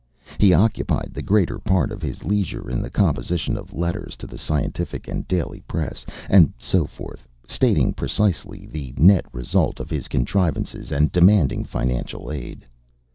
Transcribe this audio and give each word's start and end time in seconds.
He 0.39 0.51
occupied 0.51 1.11
the 1.13 1.21
greater 1.21 1.59
part 1.59 1.91
of 1.91 2.01
his 2.01 2.23
leisure 2.23 2.71
in 2.71 2.81
the 2.81 2.89
composition 2.89 3.55
of 3.55 3.71
letters 3.71 4.17
to 4.17 4.25
the 4.25 4.39
scientific 4.39 5.07
and 5.07 5.27
daily 5.27 5.59
press, 5.67 6.07
and 6.27 6.51
so 6.57 6.85
forth, 6.85 7.27
stating 7.47 7.93
precisely 7.93 8.65
the 8.65 8.95
net 8.97 9.27
result 9.31 9.79
of 9.79 9.91
his 9.91 10.07
contrivances, 10.07 10.91
and 10.91 11.11
demanding 11.11 11.63
financial 11.65 12.31
aid. 12.31 12.65